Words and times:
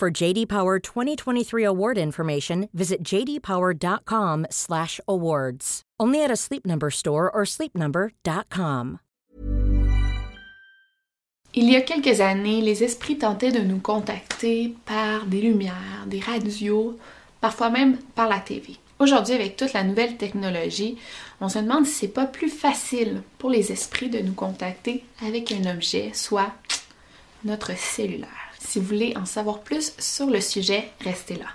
For 0.00 0.10
JD 0.10 0.48
Power 0.48 0.78
2023 0.78 1.62
award 1.62 1.98
information, 1.98 2.70
visit 2.72 3.02
jdpower.com/awards. 3.04 5.82
Only 6.00 6.24
at 6.24 6.30
a 6.30 6.36
Sleep 6.36 6.64
Number 6.64 6.90
store 6.90 7.30
or 7.30 7.44
sleepnumber.com. 7.44 9.00
Il 11.52 11.70
y 11.70 11.76
a 11.76 11.82
quelques 11.82 12.22
années, 12.22 12.62
les 12.62 12.82
esprits 12.82 13.18
tentaient 13.18 13.52
de 13.52 13.60
nous 13.60 13.80
contacter 13.80 14.74
par 14.86 15.26
des 15.26 15.42
lumières, 15.42 16.06
des 16.06 16.20
radios, 16.20 16.98
parfois 17.42 17.68
même 17.68 17.98
par 18.14 18.26
la 18.26 18.40
TV. 18.40 18.78
Aujourd'hui, 19.00 19.34
avec 19.34 19.58
toute 19.58 19.74
la 19.74 19.84
nouvelle 19.84 20.16
technologie, 20.16 20.96
on 21.42 21.50
se 21.50 21.58
demande 21.58 21.84
si 21.84 21.92
c'est 21.92 22.08
pas 22.08 22.24
plus 22.24 22.48
facile 22.48 23.20
pour 23.36 23.50
les 23.50 23.70
esprits 23.70 24.08
de 24.08 24.20
nous 24.20 24.32
contacter 24.32 25.04
avec 25.22 25.52
un 25.52 25.66
objet, 25.70 26.12
soit 26.14 26.54
notre 27.44 27.76
cellulaire. 27.76 28.49
Si 28.70 28.78
vous 28.78 28.86
voulez 28.86 29.14
en 29.16 29.24
savoir 29.24 29.58
plus 29.58 29.92
sur 29.98 30.26
le 30.26 30.40
sujet, 30.40 30.84
restez 31.00 31.34
là. 31.34 31.46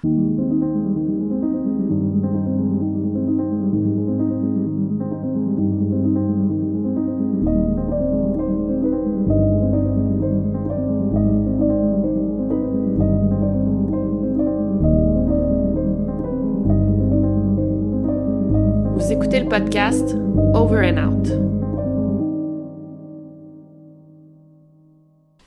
Vous 18.93 19.09
écoutez 19.13 19.39
le 19.39 19.47
podcast 19.47 20.17
Over 20.53 20.91
and 20.91 20.97
Out. 20.97 21.64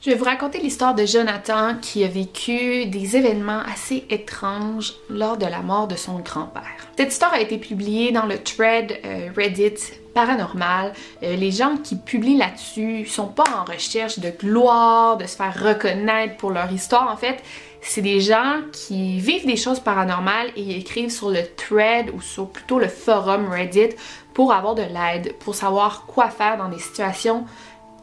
Je 0.01 0.11
vais 0.11 0.15
vous 0.15 0.23
raconter 0.23 0.59
l'histoire 0.59 0.95
de 0.95 1.05
Jonathan 1.05 1.75
qui 1.81 2.05
a 2.05 2.07
vécu 2.07 2.85
des 2.85 3.17
événements 3.17 3.59
assez 3.69 4.05
étranges 4.09 4.93
lors 5.09 5.35
de 5.35 5.45
la 5.45 5.59
mort 5.59 5.89
de 5.89 5.97
son 5.97 6.19
grand-père. 6.19 6.87
Cette 6.97 7.11
histoire 7.11 7.33
a 7.33 7.41
été 7.41 7.57
publiée 7.57 8.13
dans 8.13 8.25
le 8.25 8.41
thread 8.41 8.97
euh, 9.03 9.27
Reddit 9.35 9.75
paranormal. 10.13 10.93
Euh, 11.21 11.35
les 11.35 11.51
gens 11.51 11.75
qui 11.75 11.97
publient 11.97 12.37
là-dessus 12.37 13.07
sont 13.07 13.27
pas 13.27 13.43
en 13.53 13.65
recherche 13.69 14.19
de 14.19 14.29
gloire, 14.29 15.17
de 15.17 15.25
se 15.25 15.35
faire 15.35 15.53
reconnaître 15.61 16.37
pour 16.37 16.51
leur 16.51 16.71
histoire. 16.71 17.11
En 17.11 17.17
fait, 17.17 17.43
c'est 17.81 18.01
des 18.01 18.21
gens 18.21 18.61
qui 18.71 19.19
vivent 19.19 19.45
des 19.45 19.57
choses 19.57 19.81
paranormales 19.81 20.51
et 20.55 20.77
écrivent 20.77 21.11
sur 21.11 21.29
le 21.29 21.43
thread 21.57 22.09
ou 22.13 22.21
sur 22.21 22.47
plutôt 22.47 22.79
le 22.79 22.87
forum 22.87 23.49
Reddit 23.49 23.95
pour 24.33 24.53
avoir 24.53 24.75
de 24.75 24.83
l'aide, 24.83 25.33
pour 25.39 25.55
savoir 25.55 26.05
quoi 26.05 26.29
faire 26.29 26.57
dans 26.57 26.69
des 26.69 26.79
situations 26.79 27.43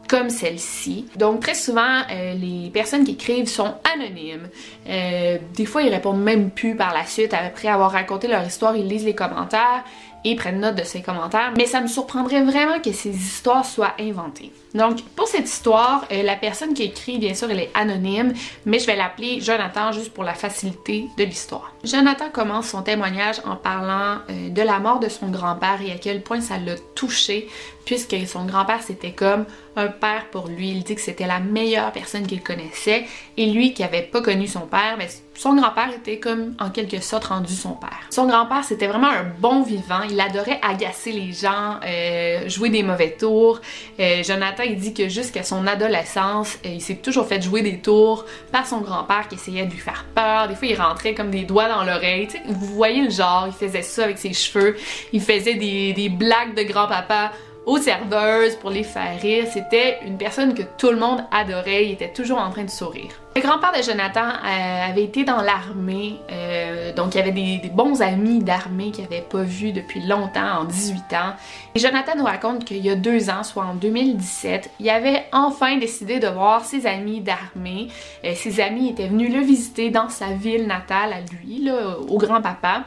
comme 0.07 0.29
celle-ci. 0.29 1.05
Donc 1.15 1.41
très 1.41 1.55
souvent, 1.55 2.01
euh, 2.11 2.33
les 2.33 2.69
personnes 2.69 3.03
qui 3.03 3.11
écrivent 3.11 3.47
sont 3.47 3.73
anonymes. 3.95 4.49
Euh, 4.87 5.37
des 5.53 5.65
fois, 5.65 5.81
ils 5.81 5.93
répondent 5.93 6.21
même 6.21 6.49
plus 6.49 6.75
par 6.75 6.93
la 6.93 7.05
suite. 7.05 7.33
Après 7.33 7.67
avoir 7.67 7.91
raconté 7.91 8.27
leur 8.27 8.45
histoire, 8.45 8.75
ils 8.75 8.87
lisent 8.87 9.05
les 9.05 9.15
commentaires 9.15 9.83
et 10.23 10.35
prennent 10.35 10.59
note 10.59 10.75
de 10.75 10.83
ces 10.83 11.01
commentaires. 11.01 11.53
Mais 11.57 11.65
ça 11.65 11.79
me 11.79 11.87
surprendrait 11.87 12.43
vraiment 12.43 12.79
que 12.79 12.91
ces 12.91 13.15
histoires 13.15 13.65
soient 13.65 13.93
inventées. 13.99 14.51
Donc, 14.73 15.01
pour 15.15 15.27
cette 15.27 15.45
histoire, 15.45 16.05
euh, 16.11 16.23
la 16.23 16.35
personne 16.35 16.73
qui 16.73 16.83
écrit, 16.83 17.17
bien 17.17 17.33
sûr, 17.33 17.49
elle 17.49 17.59
est 17.59 17.71
anonyme, 17.73 18.33
mais 18.65 18.79
je 18.79 18.87
vais 18.87 18.95
l'appeler 18.95 19.39
Jonathan 19.41 19.91
juste 19.91 20.13
pour 20.13 20.23
la 20.23 20.33
facilité 20.33 21.05
de 21.17 21.23
l'histoire. 21.23 21.71
Jonathan 21.83 22.29
commence 22.31 22.69
son 22.69 22.81
témoignage 22.81 23.37
en 23.45 23.55
parlant 23.55 24.17
de 24.29 24.61
la 24.61 24.79
mort 24.79 24.99
de 24.99 25.07
son 25.07 25.29
grand-père 25.29 25.79
et 25.85 25.91
à 25.91 25.97
quel 25.97 26.21
point 26.21 26.41
ça 26.41 26.57
l'a 26.57 26.75
touché, 26.95 27.47
puisque 27.87 28.17
son 28.27 28.43
grand-père, 28.43 28.81
c'était 28.83 29.13
comme 29.13 29.45
un 29.77 29.87
père 29.87 30.25
pour 30.29 30.49
lui. 30.49 30.71
Il 30.71 30.83
dit 30.83 30.95
que 30.95 31.01
c'était 31.01 31.25
la 31.25 31.39
meilleure 31.39 31.93
personne 31.93 32.27
qu'il 32.27 32.43
connaissait, 32.43 33.05
et 33.37 33.45
lui 33.45 33.73
qui 33.73 33.81
avait 33.81 34.01
pas 34.01 34.21
connu 34.21 34.45
son 34.45 34.67
père, 34.67 34.95
mais 34.97 35.07
son 35.35 35.55
grand-père 35.55 35.91
était 35.95 36.19
comme 36.19 36.53
en 36.59 36.69
quelque 36.69 36.99
sorte 36.99 37.25
rendu 37.25 37.53
son 37.53 37.73
père. 37.73 38.01
Son 38.09 38.27
grand-père, 38.27 38.65
c'était 38.65 38.87
vraiment 38.87 39.07
un 39.07 39.23
bon 39.39 39.61
vivant. 39.61 40.01
Il 40.09 40.19
adorait 40.19 40.59
agacer 40.61 41.13
les 41.13 41.31
gens, 41.31 41.79
euh, 41.85 42.49
jouer 42.49 42.69
des 42.69 42.83
mauvais 42.83 43.11
tours. 43.11 43.61
Jonathan 43.97 44.63
il 44.63 44.75
dit 44.75 44.93
que 44.93 45.07
jusqu'à 45.07 45.43
son 45.43 45.65
adolescence, 45.65 46.57
euh, 46.65 46.69
il 46.73 46.81
s'est 46.81 46.95
toujours 46.95 47.25
fait 47.25 47.41
jouer 47.41 47.61
des 47.61 47.79
tours 47.79 48.25
par 48.51 48.67
son 48.67 48.81
grand-père 48.81 49.29
qui 49.29 49.35
essayait 49.35 49.65
de 49.65 49.71
lui 49.71 49.79
faire 49.79 50.05
peur. 50.13 50.49
Des 50.49 50.55
fois, 50.55 50.67
il 50.67 50.75
rentrait 50.75 51.13
comme 51.13 51.29
des 51.29 51.43
doigts 51.43 51.69
dans 51.69 51.83
l'oreille. 51.83 52.27
Vous 52.47 52.75
voyez 52.75 53.03
le 53.03 53.11
genre, 53.11 53.47
il 53.47 53.53
faisait 53.53 53.81
ça 53.81 54.03
avec 54.03 54.17
ses 54.17 54.33
cheveux. 54.33 54.75
Il 55.13 55.21
faisait 55.21 55.55
des 55.55 56.09
blagues 56.09 56.53
de 56.55 56.63
grand-papa 56.63 57.31
aux 57.67 57.77
serveuses 57.77 58.55
pour 58.55 58.69
les 58.69 58.83
faire 58.83 59.19
rire. 59.21 59.45
C'était 59.51 59.99
une 60.05 60.17
personne 60.17 60.53
que 60.53 60.63
tout 60.77 60.89
le 60.89 60.95
monde 60.95 61.19
adorait. 61.31 61.85
Il 61.85 61.91
était 61.91 62.13
toujours 62.13 62.39
en 62.39 62.49
train 62.49 62.63
de 62.63 62.69
sourire. 62.69 63.11
Le 63.35 63.41
grand-père 63.43 63.71
de 63.71 63.83
Jonathan 63.83 64.25
euh, 64.25 64.89
avait 64.89 65.03
été 65.03 65.23
dans 65.23 65.41
l'armée, 65.43 66.15
euh, 66.31 66.91
donc 66.91 67.13
il 67.13 67.19
y 67.19 67.21
avait 67.21 67.31
des, 67.31 67.69
bons 67.71 68.01
amis 68.01 68.39
d'armée 68.39 68.89
qu'il 68.89 69.03
n'avait 69.03 69.21
pas 69.21 69.43
vus 69.43 69.73
depuis 69.73 70.01
longtemps, 70.01 70.61
en 70.61 70.63
18 70.63 70.97
ans. 71.13 71.35
Et 71.75 71.79
Jonathan 71.79 72.13
nous 72.17 72.23
raconte 72.23 72.65
qu'il 72.65 72.83
y 72.83 72.89
a 72.89 72.95
deux 72.95 73.29
ans, 73.29 73.43
soit 73.43 73.63
en 73.63 73.75
2017, 73.75 74.71
il 74.79 74.89
avait 74.89 75.25
enfin 75.33 75.77
décidé 75.77 76.17
de 76.17 76.27
voir 76.27 76.65
ses 76.65 76.87
amis 76.87 77.21
d'armée. 77.21 77.89
Euh, 78.25 78.33
ses 78.33 78.59
amis 78.59 78.89
étaient 78.89 79.07
venus 79.07 79.31
le 79.31 79.41
visiter 79.41 79.91
dans 79.91 80.09
sa 80.09 80.29
ville 80.29 80.65
natale 80.65 81.13
à 81.13 81.19
lui, 81.19 81.63
là, 81.63 81.99
au 82.09 82.17
grand-papa. 82.17 82.85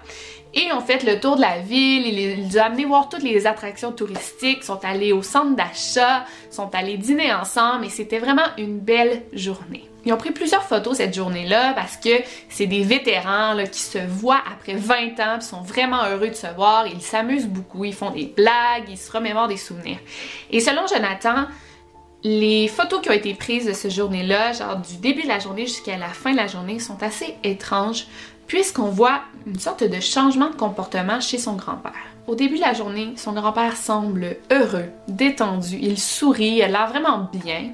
Et 0.53 0.73
ont 0.73 0.81
fait 0.81 1.05
le 1.05 1.21
tour 1.21 1.37
de 1.37 1.41
la 1.41 1.59
ville, 1.59 2.07
ils 2.07 2.59
ont 2.59 2.63
amenés 2.63 2.85
voir 2.85 3.09
toutes 3.09 3.23
les 3.23 3.47
attractions 3.47 3.93
touristiques, 3.93 4.65
sont 4.65 4.85
allés 4.85 5.13
au 5.13 5.23
centre 5.23 5.55
d'achat, 5.55 6.25
sont 6.51 6.75
allés 6.75 6.97
dîner 6.97 7.33
ensemble 7.33 7.85
et 7.85 7.89
c'était 7.89 8.19
vraiment 8.19 8.47
une 8.59 8.81
belle 8.81 9.23
journée. 9.33 9.89
Ils 10.05 10.13
ont 10.13 10.17
pris 10.17 10.31
plusieurs 10.31 10.63
photos 10.65 10.97
cette 10.97 11.15
journée-là 11.15 11.75
parce 11.75 11.97
que 11.97 12.11
c'est 12.49 12.67
des 12.67 12.83
vétérans 12.83 13.53
là, 13.53 13.67
qui 13.67 13.81
se 13.81 13.99
voient 13.99 14.43
après 14.51 14.75
20 14.75 15.21
ans, 15.21 15.41
sont 15.41 15.61
vraiment 15.61 16.05
heureux 16.07 16.29
de 16.29 16.35
se 16.35 16.47
voir, 16.55 16.87
ils 16.87 17.03
s'amusent 17.03 17.47
beaucoup, 17.47 17.85
ils 17.85 17.95
font 17.95 18.11
des 18.11 18.27
blagues, 18.27 18.89
ils 18.89 18.99
se 18.99 19.13
remémorent 19.13 19.49
des 19.49 19.59
souvenirs. 19.59 19.99
Et 20.51 20.61
selon 20.61 20.87
Jonathan, 20.87 21.47
les 22.23 22.69
photos 22.69 23.01
qui 23.01 23.11
ont 23.11 23.15
été 23.15 23.35
prises 23.35 23.67
de 23.67 23.73
cette 23.73 23.93
journée-là, 23.93 24.53
genre 24.53 24.77
du 24.77 24.97
début 24.97 25.23
de 25.23 25.29
la 25.29 25.39
journée 25.39 25.67
jusqu'à 25.67 25.97
la 25.97 26.09
fin 26.09 26.33
de 26.33 26.37
la 26.37 26.47
journée, 26.47 26.79
sont 26.79 27.03
assez 27.03 27.37
étranges 27.45 28.07
puisqu'on 28.51 28.89
voit 28.89 29.21
une 29.47 29.61
sorte 29.61 29.85
de 29.85 30.01
changement 30.01 30.51
de 30.51 30.57
comportement 30.57 31.21
chez 31.21 31.39
son 31.39 31.55
grand-père. 31.55 31.93
Au 32.27 32.35
début 32.35 32.57
de 32.57 32.63
la 32.63 32.73
journée, 32.73 33.13
son 33.15 33.33
grand-père 33.33 33.77
semble 33.77 34.39
heureux, 34.51 34.87
détendu, 35.07 35.79
il 35.81 35.97
sourit, 35.97 36.57
il 36.57 36.75
a 36.75 36.87
vraiment 36.87 37.31
bien. 37.33 37.71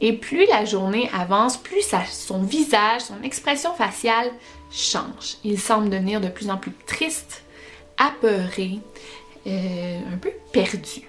Et 0.00 0.12
plus 0.12 0.46
la 0.46 0.64
journée 0.64 1.08
avance, 1.16 1.56
plus 1.56 1.84
son 2.10 2.42
visage, 2.42 3.02
son 3.02 3.22
expression 3.22 3.72
faciale 3.72 4.32
change. 4.72 5.36
Il 5.44 5.60
semble 5.60 5.90
devenir 5.90 6.20
de 6.20 6.28
plus 6.28 6.50
en 6.50 6.56
plus 6.56 6.72
triste, 6.88 7.44
apeuré, 7.96 8.80
euh, 9.46 10.00
un 10.12 10.16
peu 10.16 10.32
perdu. 10.52 11.02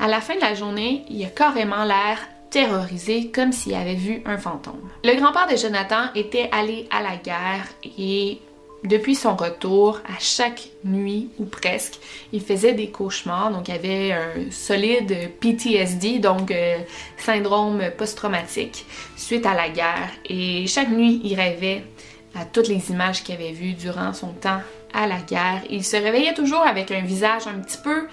À 0.00 0.08
la 0.08 0.20
fin 0.20 0.34
de 0.34 0.40
la 0.40 0.54
journée, 0.54 1.04
il 1.08 1.24
a 1.24 1.28
carrément 1.28 1.84
l'air 1.84 2.18
terrorisé 2.54 3.32
comme 3.32 3.50
s'il 3.50 3.74
avait 3.74 3.96
vu 3.96 4.22
un 4.26 4.38
fantôme. 4.38 4.88
Le 5.02 5.16
grand-père 5.16 5.48
de 5.50 5.56
Jonathan 5.56 6.04
était 6.14 6.48
allé 6.52 6.86
à 6.88 7.02
la 7.02 7.16
guerre 7.16 7.66
et 7.98 8.38
depuis 8.84 9.16
son 9.16 9.34
retour, 9.34 9.98
à 10.04 10.20
chaque 10.20 10.68
nuit 10.84 11.30
ou 11.40 11.46
presque, 11.46 11.94
il 12.32 12.40
faisait 12.40 12.74
des 12.74 12.90
cauchemars. 12.90 13.50
Donc, 13.50 13.66
il 13.66 13.74
avait 13.74 14.12
un 14.12 14.52
solide 14.52 15.32
PTSD, 15.40 16.20
donc 16.20 16.52
euh, 16.52 16.78
syndrome 17.16 17.82
post-traumatique, 17.98 18.86
suite 19.16 19.46
à 19.46 19.54
la 19.54 19.68
guerre. 19.68 20.10
Et 20.28 20.68
chaque 20.68 20.90
nuit, 20.90 21.22
il 21.24 21.34
rêvait 21.34 21.82
à 22.36 22.44
toutes 22.44 22.68
les 22.68 22.90
images 22.90 23.24
qu'il 23.24 23.34
avait 23.34 23.50
vues 23.50 23.72
durant 23.72 24.12
son 24.12 24.28
temps 24.28 24.60
à 24.92 25.08
la 25.08 25.18
guerre. 25.18 25.62
Il 25.70 25.82
se 25.82 25.96
réveillait 25.96 26.34
toujours 26.34 26.64
avec 26.64 26.92
un 26.92 27.00
visage 27.00 27.48
un 27.48 27.58
petit 27.58 27.78
peu 27.82 28.06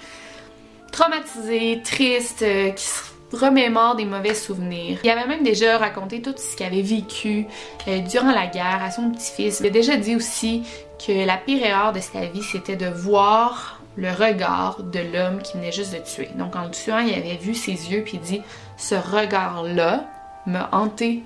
traumatisé, 0.92 1.82
triste, 1.84 2.42
euh, 2.42 2.72
qui 2.72 2.86
se 2.86 3.11
remémore 3.32 3.96
des 3.96 4.06
mauvais 4.06 4.34
souvenirs. 4.34 5.00
Il 5.04 5.10
avait 5.10 5.28
même 5.28 5.44
déjà 5.44 5.78
raconté 5.78 6.22
tout 6.22 6.34
ce 6.38 6.56
qu'il 6.56 6.66
avait 6.66 6.82
vécu 6.82 7.46
euh, 7.88 8.00
durant 8.00 8.32
la 8.32 8.48
guerre 8.48 8.82
à 8.84 8.92
son 8.92 9.10
petit-fils. 9.12 9.60
Il 9.62 9.68
a 9.68 9.70
déjà 9.70 9.98
dit 9.98 10.16
aussi 10.16 10.64
que 11.06 11.26
la 11.26 11.38
pire 11.38 11.66
erreur 11.66 11.94
de 11.94 12.00
sa 12.00 12.26
vie, 12.26 12.44
c'était 12.44 12.76
de 12.76 12.88
voir 12.88 13.82
le 13.96 14.10
regard 14.12 14.84
de 14.84 15.00
l'homme 15.00 15.42
qui 15.42 15.58
venait 15.58 15.72
juste 15.72 15.94
de 15.94 16.00
tuer. 16.00 16.30
Donc 16.36 16.56
en 16.56 16.66
le 16.66 16.72
tuant, 16.72 17.00
il 17.00 17.14
avait 17.14 17.38
vu 17.38 17.54
ses 17.54 17.92
yeux 17.92 18.04
puis 18.04 18.18
dit 18.18 18.42
ce 18.78 18.96
regard-là 18.96 20.06
m'a 20.46 20.70
hanté 20.72 21.24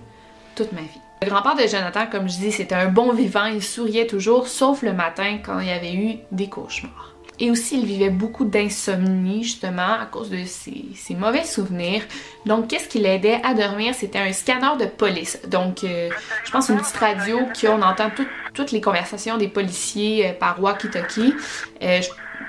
toute 0.56 0.72
ma 0.72 0.82
vie. 0.82 1.02
Le 1.22 1.30
grand-père 1.30 1.56
de 1.56 1.68
Jonathan, 1.68 2.08
comme 2.12 2.30
je 2.30 2.38
dis, 2.38 2.52
c'était 2.52 2.76
un 2.76 2.88
bon 2.88 3.14
vivant, 3.14 3.46
il 3.46 3.64
souriait 3.64 4.06
toujours, 4.06 4.48
sauf 4.48 4.82
le 4.82 4.94
matin 4.94 5.40
quand 5.44 5.60
il 5.60 5.68
y 5.68 5.72
avait 5.72 5.94
eu 5.94 6.18
des 6.32 6.50
cauchemars. 6.50 7.15
Et 7.40 7.52
aussi, 7.52 7.80
il 7.80 7.86
vivait 7.86 8.10
beaucoup 8.10 8.46
d'insomnie, 8.46 9.44
justement, 9.44 10.00
à 10.00 10.06
cause 10.10 10.30
de 10.30 10.44
ses, 10.46 11.16
mauvais 11.16 11.44
souvenirs. 11.44 12.02
Donc, 12.46 12.70
qu'est-ce 12.70 12.88
qui 12.88 13.00
l'aidait 13.00 13.42
à 13.44 13.54
dormir? 13.54 13.94
C'était 13.94 14.20
un 14.20 14.32
scanner 14.32 14.78
de 14.80 14.86
police. 14.86 15.40
Donc, 15.48 15.84
euh, 15.84 16.10
je 16.46 16.52
pense 16.52 16.70
une 16.70 16.78
petite 16.78 16.96
radio 16.96 17.40
qu'on 17.60 17.82
entend 17.82 18.10
toutes 18.54 18.72
les 18.72 18.80
conversations 18.80 19.38
des 19.38 19.50
policiers 19.50 20.30
euh, 20.30 20.34
par 20.34 20.62
walkie-talkie. 20.62 21.34
Euh, 21.82 22.00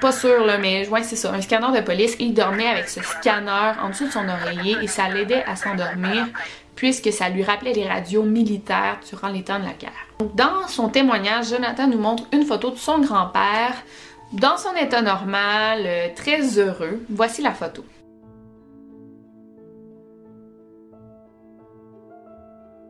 pas 0.01 0.13
sûr, 0.13 0.45
là, 0.45 0.59
mais 0.59 0.89
ouais, 0.89 1.03
c'est 1.03 1.17
ça, 1.17 1.33
un 1.33 1.41
scanner 1.41 1.81
de 1.81 1.85
police. 1.85 2.15
Et 2.21 2.25
il 2.25 2.35
dormait 2.35 2.69
avec 2.69 2.89
ce 2.89 3.03
scanner 3.03 3.73
en 3.83 3.89
dessous 3.89 4.07
de 4.07 4.13
son 4.13 4.29
oreiller 4.29 4.77
et 4.83 4.87
ça 4.87 5.09
l'aidait 5.09 5.45
à 5.45 5.57
s'endormir 5.57 6.27
puisque 6.77 7.11
ça 7.11 7.31
lui 7.31 7.43
rappelait 7.43 7.73
les 7.73 7.89
radios 7.89 8.23
militaires 8.23 8.99
durant 9.09 9.29
les 9.29 9.43
temps 9.43 9.59
de 9.59 9.65
la 9.65 9.73
guerre. 9.73 9.91
dans 10.35 10.69
son 10.69 10.91
témoignage, 10.91 11.49
Jonathan 11.49 11.89
nous 11.89 11.99
montre 11.99 12.25
une 12.33 12.45
photo 12.45 12.71
de 12.71 12.77
son 12.77 12.99
grand-père 12.99 13.75
dans 14.33 14.57
son 14.57 14.75
état 14.75 15.03
normal, 15.03 15.83
euh, 15.85 16.09
très 16.15 16.59
heureux. 16.59 17.05
Voici 17.09 17.43
la 17.43 17.53
photo. 17.53 17.85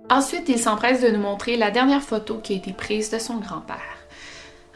Ensuite, 0.09 0.49
il 0.49 0.59
s'empresse 0.59 1.03
de 1.03 1.09
nous 1.09 1.21
montrer 1.21 1.57
la 1.57 1.71
dernière 1.71 2.03
photo 2.03 2.39
qui 2.39 2.53
a 2.53 2.57
été 2.57 2.73
prise 2.73 3.11
de 3.11 3.19
son 3.19 3.39
grand-père. 3.39 3.77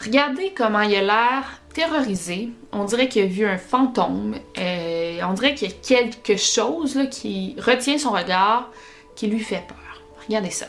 Regardez 0.02 0.52
comment 0.56 0.80
il 0.80 0.94
a 0.96 1.02
l'air 1.02 1.60
terrorisé. 1.72 2.48
On 2.72 2.84
dirait 2.84 3.08
qu'il 3.08 3.22
a 3.22 3.26
vu 3.26 3.46
un 3.46 3.58
fantôme. 3.58 4.34
Euh, 4.58 5.20
on 5.22 5.32
dirait 5.34 5.54
qu'il 5.54 5.68
y 5.68 5.94
a 5.94 6.04
quelque 6.04 6.36
chose 6.36 6.98
qui 7.10 7.54
retient 7.58 7.98
son 7.98 8.10
regard, 8.10 8.70
qui 9.14 9.28
lui 9.28 9.40
fait 9.40 9.64
peur. 9.68 10.02
Regardez 10.26 10.50
ça. 10.50 10.66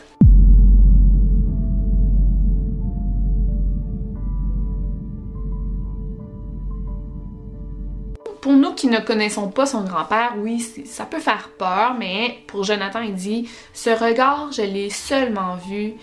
Pour 8.42 8.52
nous 8.52 8.74
qui 8.74 8.88
ne 8.88 8.98
connaissons 8.98 9.48
pas 9.48 9.66
son 9.66 9.84
grand-père, 9.84 10.34
oui, 10.36 10.60
ça 10.84 11.06
peut 11.06 11.20
faire 11.20 11.50
peur, 11.56 11.94
mais 11.96 12.38
pour 12.48 12.64
Jonathan, 12.64 13.00
il 13.00 13.14
dit 13.14 13.48
Ce 13.72 13.88
regard, 13.88 14.50
je 14.50 14.62
l'ai 14.62 14.90
seulement 14.90 15.54
vu 15.54 15.94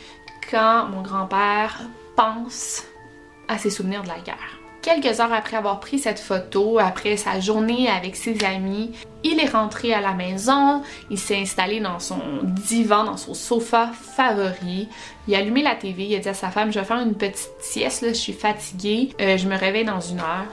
quand 0.50 0.88
mon 0.88 1.02
grand-père 1.02 1.82
pense 2.16 2.86
à 3.50 3.58
ses 3.58 3.70
souvenirs 3.70 4.04
de 4.04 4.08
la 4.08 4.20
guerre. 4.20 4.60
Quelques 4.82 5.20
heures 5.20 5.34
après 5.34 5.58
avoir 5.58 5.82
pris 5.82 6.00
cette 6.00 6.20
photo, 6.20 6.80
après 6.80 7.18
sa 7.18 7.42
journée 7.42 7.90
avec 7.90 8.16
ses 8.16 8.46
amis, 8.46 8.92
il 9.26 9.38
est 9.42 9.50
rentré 9.50 9.94
à 9.94 10.00
la 10.00 10.14
maison, 10.14 10.82
il 11.10 11.20
s'est 11.20 11.42
installé 11.42 11.82
dans 11.82 12.00
son 12.00 12.22
divan, 12.44 13.04
dans 13.04 13.18
son 13.18 13.34
sofa 13.34 13.92
favori. 14.16 14.88
Il 15.28 15.36
a 15.36 15.40
allumé 15.40 15.62
la 15.62 15.76
TV, 15.76 16.06
il 16.06 16.16
a 16.16 16.20
dit 16.20 16.30
à 16.30 16.34
sa 16.34 16.50
femme 16.50 16.72
Je 16.72 16.80
vais 16.80 16.86
faire 16.86 17.02
une 17.02 17.16
petite 17.16 17.52
sieste, 17.60 18.06
je 18.08 18.14
suis 18.14 18.32
fatiguée, 18.32 19.10
euh, 19.20 19.36
je 19.36 19.50
me 19.50 19.58
réveille 19.58 19.84
dans 19.84 20.00
une 20.00 20.20
heure. 20.20 20.48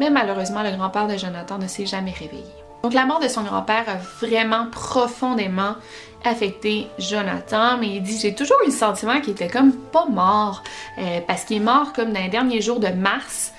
Mais 0.00 0.10
malheureusement, 0.10 0.62
le 0.62 0.76
grand-père 0.76 1.06
de 1.06 1.16
Jonathan 1.16 1.58
ne 1.58 1.66
s'est 1.66 1.86
jamais 1.86 2.12
réveillé. 2.12 2.44
Donc 2.82 2.92
la 2.92 3.06
mort 3.06 3.20
de 3.20 3.28
son 3.28 3.42
grand-père 3.42 3.84
a 3.88 3.96
vraiment 4.26 4.66
profondément 4.70 5.76
affecté 6.22 6.86
Jonathan, 6.98 7.78
mais 7.78 7.88
il 7.88 8.02
dit 8.02 8.18
j'ai 8.18 8.34
toujours 8.34 8.58
eu 8.62 8.66
le 8.66 8.72
sentiment 8.72 9.20
qu'il 9.20 9.32
était 9.32 9.48
comme 9.48 9.72
pas 9.72 10.06
mort, 10.06 10.62
euh, 10.98 11.20
parce 11.26 11.44
qu'il 11.44 11.58
est 11.58 11.64
mort 11.64 11.92
comme 11.92 12.12
dans 12.12 12.20
les 12.20 12.28
derniers 12.28 12.60
jours 12.60 12.80
de 12.80 12.88
mars, 12.88 13.54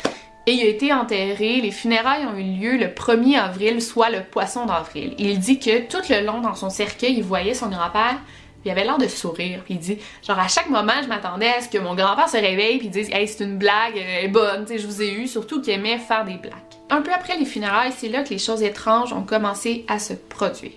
et 0.47 0.51
il 0.51 0.61
a 0.61 0.69
été 0.69 0.93
enterré, 0.93 1.59
les 1.59 1.71
funérailles 1.71 2.25
ont 2.25 2.37
eu 2.37 2.43
lieu 2.43 2.77
le 2.77 2.85
1er 2.85 3.39
avril, 3.39 3.81
soit 3.81 4.11
le 4.11 4.21
poisson 4.21 4.67
d'avril. 4.67 5.15
Il 5.17 5.39
dit 5.39 5.57
que 5.57 5.87
tout 5.87 6.03
le 6.07 6.23
long 6.23 6.39
dans 6.41 6.53
son 6.53 6.69
cercueil, 6.69 7.15
il 7.17 7.23
voyait 7.23 7.55
son 7.55 7.69
grand-père 7.69 8.19
il 8.65 8.71
avait 8.71 8.83
l'air 8.83 8.97
de 8.97 9.07
sourire. 9.07 9.61
Puis 9.63 9.75
il 9.75 9.79
dit, 9.79 9.99
genre 10.25 10.39
à 10.39 10.47
chaque 10.47 10.69
moment, 10.69 10.93
je 11.03 11.07
m'attendais 11.07 11.53
à 11.53 11.61
ce 11.61 11.69
que 11.69 11.77
mon 11.77 11.93
grand-père 11.93 12.27
se 12.27 12.37
réveille 12.37 12.79
puis 12.79 12.89
dise, 12.89 13.09
hey, 13.11 13.27
c'est 13.27 13.43
une 13.43 13.57
blague, 13.57 13.95
elle 13.95 14.25
est 14.25 14.27
bonne, 14.27 14.65
tu 14.65 14.73
sais, 14.73 14.79
je 14.79 14.87
vous 14.87 15.01
ai 15.01 15.13
eu. 15.13 15.27
Surtout 15.27 15.61
qu'il 15.61 15.73
aimait 15.73 15.99
faire 15.99 16.25
des 16.25 16.37
blagues. 16.37 16.53
Un 16.89 17.01
peu 17.01 17.11
après 17.13 17.37
les 17.37 17.45
funérailles, 17.45 17.93
c'est 17.95 18.09
là 18.09 18.23
que 18.23 18.29
les 18.29 18.37
choses 18.37 18.61
étranges 18.61 19.13
ont 19.13 19.23
commencé 19.23 19.85
à 19.87 19.99
se 19.99 20.13
produire. 20.13 20.71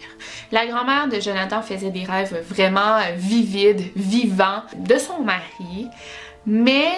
La 0.52 0.66
grand-mère 0.66 1.08
de 1.08 1.20
Jonathan 1.20 1.60
faisait 1.60 1.90
des 1.90 2.04
rêves 2.04 2.44
vraiment 2.48 2.98
vivides, 3.16 3.82
vivants 3.96 4.62
de 4.76 4.96
son 4.96 5.20
mari, 5.20 5.86
mais 6.46 6.88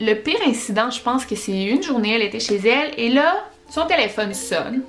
le 0.00 0.14
pire 0.14 0.40
incident, 0.46 0.90
je 0.90 1.00
pense 1.00 1.24
que 1.24 1.34
c'est 1.34 1.64
une 1.64 1.82
journée, 1.82 2.14
elle 2.14 2.22
était 2.22 2.40
chez 2.40 2.56
elle 2.56 2.92
et 2.98 3.08
là, 3.08 3.46
son 3.70 3.86
téléphone 3.86 4.34
sonne. 4.34 4.82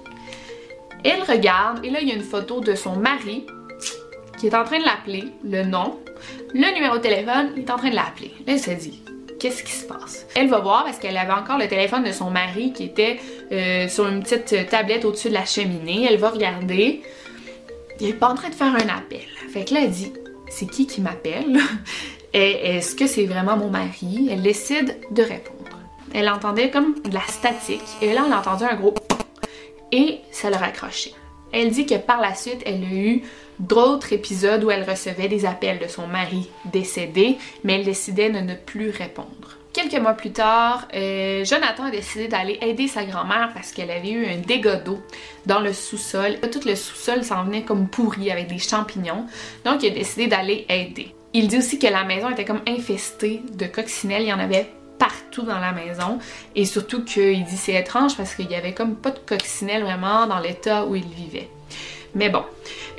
Elle 1.06 1.24
regarde 1.24 1.86
et 1.86 1.90
là, 1.90 2.00
il 2.02 2.10
y 2.10 2.12
a 2.12 2.16
une 2.16 2.22
photo 2.22 2.60
de 2.60 2.76
son 2.76 2.98
mari 2.98 3.46
qui 4.40 4.48
est 4.48 4.56
en 4.56 4.64
train 4.64 4.80
de 4.80 4.86
l'appeler, 4.86 5.26
le 5.44 5.64
nom, 5.64 6.00
le 6.54 6.74
numéro 6.74 6.98
de 6.98 7.02
téléphone, 7.02 7.52
il 7.56 7.64
est 7.64 7.72
en 7.72 7.78
train 7.78 7.90
de 7.90 7.96
l'appeler. 7.96 8.34
Elle 8.48 8.60
se 8.60 8.72
dit, 8.72 9.02
qu'est-ce 9.40 9.64
qui 9.64 9.72
se 9.72 9.86
passe? 9.86 10.26
Elle 10.36 10.50
va 10.50 10.60
voir 10.60 10.86
parce 10.86 10.98
qu'elle 10.98 11.18
avait 11.18 11.34
encore 11.34 11.58
le 11.58 11.68
téléphone 11.68 12.04
de 12.04 12.12
son 12.12 12.30
mari 12.30 12.74
qui 12.74 12.86
était 12.86 13.20
euh, 13.52 13.88
sur 13.88 14.08
une 14.08 14.24
petite 14.24 14.70
tablette 14.70 15.06
au-dessus 15.06 15.30
de 15.30 15.34
la 15.34 15.46
cheminée. 15.46 16.08
Elle 16.10 16.18
va 16.18 16.30
regarder. 16.30 17.02
Il 18.00 18.08
est 18.08 18.14
pas 18.14 18.30
en 18.30 18.36
train 18.36 18.50
de 18.50 18.56
faire 18.56 18.74
un 18.74 18.90
appel. 18.90 19.28
Fait 19.52 19.66
que 19.66 19.74
là, 19.74 19.82
elle 19.84 19.92
dit, 19.92 20.14
c'est 20.50 20.68
qui 20.68 20.88
qui 20.88 21.02
m'appelle? 21.02 21.60
Est-ce 22.34 22.96
que 22.96 23.08
c'est 23.08 23.26
vraiment 23.26 23.58
mon 23.58 23.70
mari? 23.70 24.30
Elle 24.32 24.42
décide 24.42 24.98
de 25.12 25.24
répondre. 25.24 25.78
Elle 26.14 26.30
entendait 26.30 26.70
comme 26.70 26.96
de 27.02 27.14
la 27.14 27.22
statique 27.22 27.82
et 28.02 28.14
là, 28.14 28.24
elle 28.26 28.34
a 28.34 28.40
entendu 28.40 28.64
un 28.64 28.76
gros 28.76 28.94
et 29.92 30.20
ça 30.32 30.50
l'a 30.50 30.58
raccroché. 30.58 31.14
Elle 31.52 31.72
dit 31.72 31.86
que 31.86 31.96
par 31.96 32.22
la 32.22 32.36
suite, 32.36 32.62
elle 32.66 32.84
a 32.84 32.94
eu 32.94 33.24
d'autres 33.60 34.14
épisodes 34.14 34.64
où 34.64 34.72
elle 34.72 34.90
recevait 34.90 35.28
des 35.28 35.46
appels 35.46 35.80
de 35.80 35.88
son 35.88 36.08
mari 36.08 36.50
décédé, 36.66 37.38
mais 37.64 37.76
elle 37.76 37.86
décidait 37.86 38.30
de 38.30 38.40
ne 38.40 38.56
plus 38.56 38.90
répondre. 38.90 39.58
Quelques 39.72 40.02
mois 40.02 40.14
plus 40.14 40.32
tard, 40.32 40.88
euh, 40.96 41.46
Jonathan 41.46 41.84
a 41.86 41.92
décidé 41.92 42.28
d'aller 42.28 42.58
aider 42.62 42.88
sa 42.88 43.04
grand-mère 43.04 43.52
parce 43.54 43.72
qu'elle 43.72 43.92
avait 43.92 44.10
eu 44.10 44.26
un 44.26 44.38
dégât 44.38 44.78
d'eau 44.78 45.00
dans 45.46 45.60
le 45.60 45.74
sous-sol. 45.74 46.40
Tout 46.52 46.68
le 46.68 46.76
sous-sol 46.76 47.24
s'en 47.24 47.44
venait 47.44 47.62
comme 47.62 47.88
pourri 47.88 48.32
avec 48.32 48.48
des 48.48 48.58
champignons, 48.58 49.26
donc 49.66 49.84
il 49.84 49.92
a 49.92 49.96
décidé 49.96 50.28
d'aller 50.28 50.66
aider. 50.70 51.14
Il 51.34 51.48
dit 51.48 51.60
aussi 51.60 51.78
que 51.78 51.86
la 51.86 52.04
maison 52.04 52.32
était 52.32 52.46
comme 52.46 52.62
infestée 52.68 53.44
de 53.54 53.68
coccinelles, 53.68 54.24
il 54.24 54.30
y 54.30 54.34
en 54.34 54.40
avait 54.40 54.72
partout 55.00 55.44
dans 55.44 55.60
la 55.60 55.72
maison 55.72 56.20
et 56.56 56.66
surtout 56.66 57.04
qu'il 57.04 57.44
dit 57.44 57.58
c'est 57.58 57.74
étrange 57.74 58.16
parce 58.16 58.36
qu'il 58.36 58.52
y 58.52 58.56
avait 58.56 58.74
comme 58.74 58.96
pas 58.96 59.12
de 59.12 59.20
coccinelles 59.20 59.84
vraiment 59.84 60.28
dans 60.28 60.40
l'état 60.40 60.86
où 60.86 60.96
il 60.96 61.08
vivait. 61.08 61.50
Mais 62.16 62.30
bon, 62.30 62.44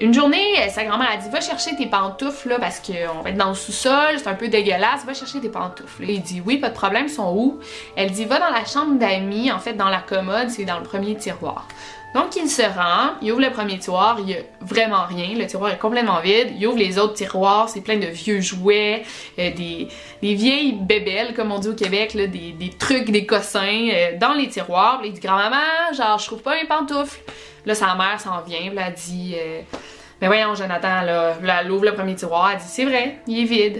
une 0.00 0.14
journée, 0.14 0.68
sa 0.70 0.84
grand-mère 0.84 1.10
a 1.12 1.16
dit 1.16 1.28
Va 1.30 1.40
chercher 1.40 1.74
tes 1.74 1.86
pantoufles 1.86 2.50
là, 2.50 2.58
parce 2.60 2.80
qu'on 2.80 3.22
va 3.22 3.30
être 3.30 3.36
dans 3.36 3.48
le 3.48 3.54
sous-sol, 3.54 4.18
c'est 4.18 4.28
un 4.28 4.34
peu 4.34 4.48
dégueulasse, 4.48 5.04
va 5.04 5.14
chercher 5.14 5.40
tes 5.40 5.48
pantoufles. 5.48 6.08
Il 6.08 6.22
dit 6.22 6.40
Oui, 6.44 6.58
pas 6.58 6.68
de 6.68 6.74
problème, 6.74 7.06
ils 7.06 7.12
sont 7.12 7.34
où? 7.34 7.58
Elle 7.96 8.10
dit 8.10 8.24
Va 8.24 8.38
dans 8.38 8.50
la 8.50 8.64
chambre 8.64 8.98
d'amis, 8.98 9.50
en 9.50 9.58
fait, 9.58 9.72
dans 9.72 9.88
la 9.88 9.98
commode, 9.98 10.50
c'est 10.50 10.64
dans 10.64 10.78
le 10.78 10.84
premier 10.84 11.16
tiroir. 11.16 11.66
Donc 12.14 12.34
il 12.34 12.48
se 12.50 12.62
rend, 12.62 13.14
il 13.22 13.30
ouvre 13.30 13.42
le 13.42 13.50
premier 13.50 13.78
tiroir, 13.78 14.18
il 14.18 14.30
y 14.30 14.34
a 14.34 14.38
vraiment 14.60 15.04
rien, 15.06 15.38
le 15.38 15.46
tiroir 15.46 15.70
est 15.70 15.78
complètement 15.78 16.20
vide, 16.20 16.52
il 16.58 16.66
ouvre 16.66 16.78
les 16.78 16.98
autres 16.98 17.14
tiroirs, 17.14 17.68
c'est 17.68 17.82
plein 17.82 17.98
de 17.98 18.06
vieux 18.06 18.40
jouets, 18.40 19.04
euh, 19.38 19.50
des, 19.52 19.88
vieilles 20.20 20.72
bébelles 20.72 21.34
comme 21.34 21.52
on 21.52 21.60
dit 21.60 21.68
au 21.68 21.74
Québec, 21.74 22.16
des, 22.16 22.70
trucs, 22.78 23.10
des 23.10 23.26
cossins 23.26 23.88
euh, 23.92 24.18
dans 24.18 24.32
les 24.32 24.48
tiroirs. 24.48 25.00
il 25.04 25.12
dit 25.12 25.20
grand-maman, 25.20 25.92
genre 25.96 26.18
je 26.18 26.26
trouve 26.26 26.42
pas 26.42 26.60
mes 26.60 26.66
pantoufles. 26.66 27.20
Là, 27.64 27.74
sa 27.74 27.94
mère 27.94 28.18
s'en 28.20 28.40
vient, 28.40 28.72
elle 28.76 28.94
dit 28.94 29.36
euh, 29.38 29.60
Mais 30.20 30.26
voyons, 30.26 30.54
Jonathan, 30.54 31.02
là, 31.02 31.36
elle 31.60 31.70
ouvre 31.70 31.84
le 31.84 31.94
premier 31.94 32.16
tiroir, 32.16 32.50
elle 32.52 32.58
dit 32.58 32.64
C'est 32.66 32.86
vrai, 32.86 33.18
il 33.28 33.40
est 33.40 33.44
vide. 33.44 33.79